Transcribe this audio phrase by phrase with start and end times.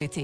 [0.00, 0.22] PT.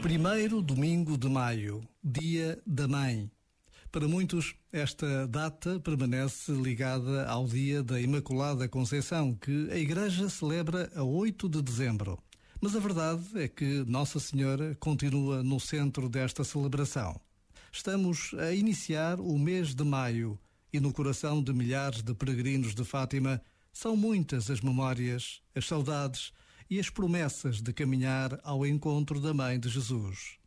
[0.00, 3.30] Primeiro domingo de maio, Dia da Mãe.
[3.92, 10.90] Para muitos, esta data permanece ligada ao Dia da Imaculada Conceição, que a Igreja celebra
[10.96, 12.18] a 8 de dezembro.
[12.58, 17.20] Mas a verdade é que Nossa Senhora continua no centro desta celebração.
[17.70, 20.38] Estamos a iniciar o mês de maio
[20.72, 23.42] e no coração de milhares de peregrinos de Fátima
[23.74, 26.32] são muitas as memórias, as saudades
[26.70, 30.38] e as promessas de caminhar ao encontro da Mãe de Jesus.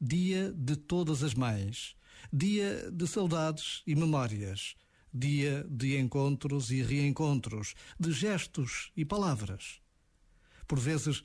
[0.00, 1.96] Dia de todas as mães,
[2.32, 4.76] dia de saudades e memórias,
[5.12, 9.80] dia de encontros e reencontros, de gestos e palavras.
[10.66, 11.22] Por vezes,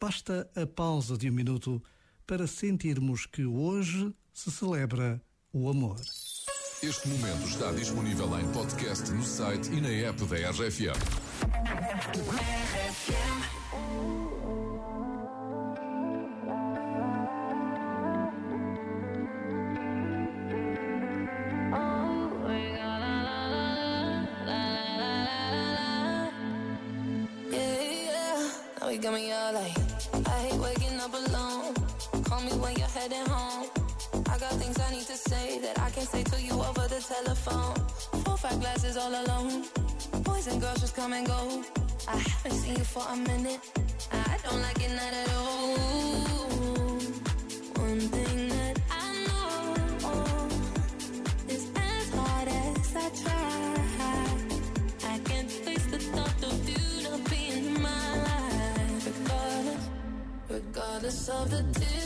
[0.00, 1.80] basta a pausa de um minuto
[2.26, 6.00] para sentirmos que hoje se celebra o amor.
[6.82, 11.30] Este momento está disponível em podcast no site e na app da RFM.
[29.00, 29.76] Got me all like,
[30.26, 31.74] I hate waking up alone.
[32.22, 33.66] Call me when you're heading home.
[34.28, 36.49] I got things I need to say that I can't say to you
[37.24, 37.74] telephone.
[38.24, 39.64] Four, five glasses all alone.
[40.22, 41.62] Boys and girls just come and go.
[42.08, 43.60] I haven't seen you for a minute.
[44.12, 45.76] I don't like it not at all.
[47.86, 50.48] One thing that I know
[51.48, 53.52] is as hard as I try,
[55.12, 59.06] I can't face the thought of you not being in my life.
[59.06, 59.88] Regardless,
[60.48, 61.99] regardless of the tears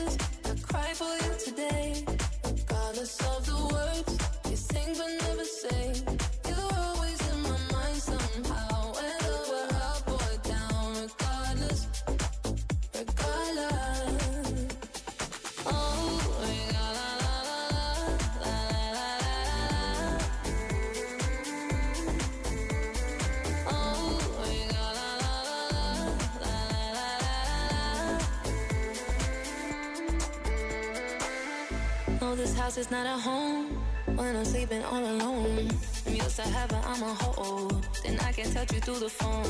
[32.36, 33.80] This house is not a home
[34.16, 35.70] when I'm sleeping all alone.
[36.06, 37.86] I'm used to heaven, I'm a hold.
[38.04, 39.46] Then I can touch you through the phone.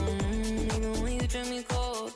[0.67, 2.13] Even when you drink me cold,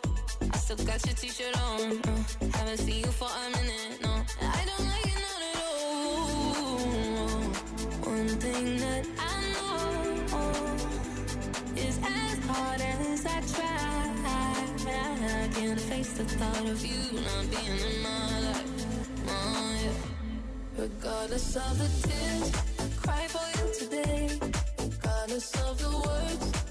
[0.53, 1.81] I still got your t-shirt on.
[1.81, 4.11] Uh, haven't seen you for a minute, no.
[4.43, 7.39] I don't like it not at all.
[8.13, 9.81] One thing that I know
[11.77, 14.13] is as hard as I try,
[14.87, 17.98] I can't face the thought of you not being
[21.29, 24.31] Regardless of the tears cry for you today,
[24.79, 26.68] regardless of the words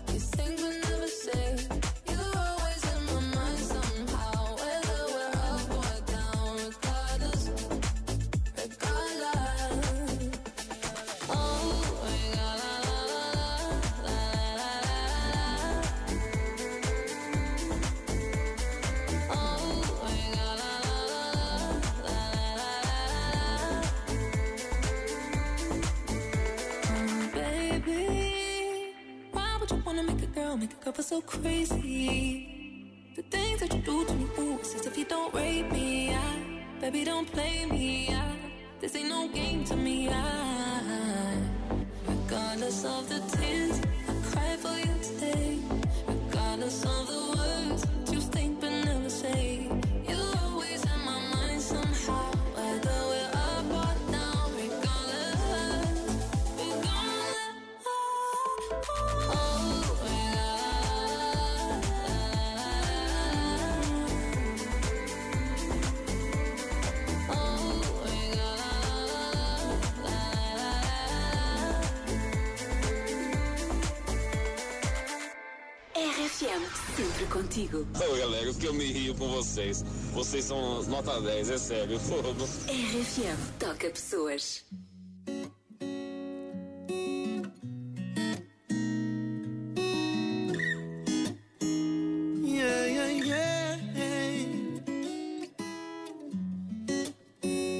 [29.69, 33.11] would you wanna make a girl, make a girl so crazy?
[33.15, 36.13] The things that you do to me, ooh, it's as if you don't rape me.
[36.13, 38.09] I, baby, don't play me.
[38.13, 38.35] I,
[38.79, 40.09] this ain't no game to me.
[40.09, 41.41] I,
[42.07, 45.59] regardless of the tears I cry for you today,
[46.07, 47.06] regardless of
[75.97, 76.61] RFM,
[76.95, 77.87] sempre contigo.
[77.95, 79.83] Ô galera, o que eu me rio com vocês.
[80.13, 81.97] Vocês são nota 10, é sério.
[82.69, 84.63] RFM, toca pessoas.
[92.43, 93.79] Yeah, yeah, yeah.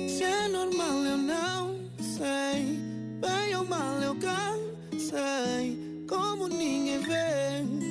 [0.09, 2.79] Se é normal eu não sei.
[3.21, 5.77] Bem ou mal eu cansei.
[6.09, 7.86] Como ninguém vê.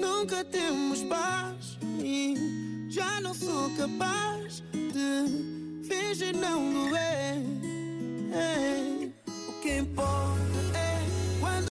[0.00, 2.34] Nunca temos paz e
[2.90, 7.36] já não sou capaz de fingir não doer.
[9.48, 10.45] O que importa?